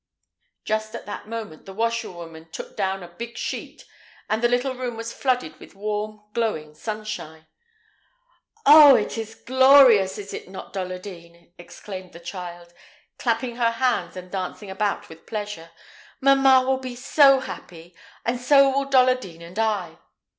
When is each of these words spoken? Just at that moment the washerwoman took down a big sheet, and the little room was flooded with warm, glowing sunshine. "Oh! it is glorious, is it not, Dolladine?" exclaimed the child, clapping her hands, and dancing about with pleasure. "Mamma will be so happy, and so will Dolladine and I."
Just 0.65 0.95
at 0.95 1.05
that 1.05 1.27
moment 1.27 1.67
the 1.67 1.73
washerwoman 1.75 2.49
took 2.49 2.75
down 2.75 3.03
a 3.03 3.07
big 3.07 3.37
sheet, 3.37 3.85
and 4.27 4.41
the 4.41 4.47
little 4.47 4.73
room 4.73 4.97
was 4.97 5.13
flooded 5.13 5.59
with 5.59 5.75
warm, 5.75 6.23
glowing 6.33 6.73
sunshine. 6.73 7.45
"Oh! 8.65 8.95
it 8.95 9.15
is 9.19 9.35
glorious, 9.35 10.17
is 10.17 10.33
it 10.33 10.49
not, 10.49 10.73
Dolladine?" 10.73 11.53
exclaimed 11.59 12.13
the 12.13 12.19
child, 12.19 12.73
clapping 13.19 13.57
her 13.57 13.69
hands, 13.73 14.17
and 14.17 14.31
dancing 14.31 14.71
about 14.71 15.07
with 15.07 15.27
pleasure. 15.27 15.69
"Mamma 16.19 16.63
will 16.67 16.79
be 16.79 16.95
so 16.95 17.39
happy, 17.39 17.95
and 18.25 18.41
so 18.41 18.71
will 18.75 18.89
Dolladine 18.89 19.43
and 19.43 19.59
I." 19.59 19.99